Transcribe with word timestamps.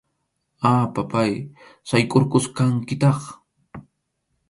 A, 0.69 0.71
papáy, 0.95 1.33
saykʼurqusqankitaq. 1.89 3.19